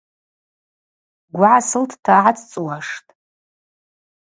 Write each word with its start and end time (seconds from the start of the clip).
Гвы 1.35 1.45
гӏасылтта 1.53 2.15
гӏацӏцӏуаштӏ. 2.23 3.05